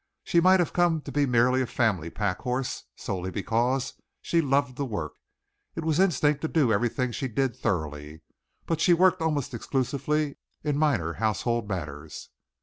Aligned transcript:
She 0.23 0.41
might 0.41 0.59
have 0.59 0.73
come 0.73 1.01
to 1.01 1.11
be 1.11 1.27
merely 1.27 1.61
a 1.61 1.67
family 1.67 2.09
pack 2.09 2.39
horse, 2.39 2.85
solely 2.95 3.29
because 3.29 3.93
she 4.19 4.41
loved 4.41 4.75
to 4.77 4.83
work. 4.83 5.13
It 5.75 5.85
was 5.85 5.99
instinct 5.99 6.41
to 6.41 6.47
do 6.47 6.73
everything 6.73 7.11
she 7.11 7.27
did 7.27 7.55
thoroughly, 7.55 8.23
but 8.65 8.81
she 8.81 8.95
worked 8.95 9.21
almost 9.21 9.53
exclusively 9.53 10.37
in 10.63 10.75
minor 10.75 11.13
household 11.13 11.69
matters. 11.69 12.29